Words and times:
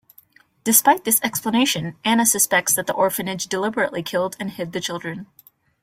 Despite 0.63 1.03
this 1.03 1.21
explanation, 1.21 1.95
Anna 2.03 2.25
suspects 2.25 2.73
that 2.73 2.87
the 2.87 2.93
orphanage 2.95 3.45
deliberately 3.45 4.01
killed 4.01 4.35
and 4.39 4.49
hid 4.49 4.71
the 4.73 4.81
children. 4.81 5.27